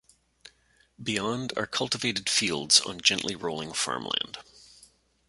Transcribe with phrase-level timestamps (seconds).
[0.99, 4.39] Beyond are cultivated fields on gently rolling farmland.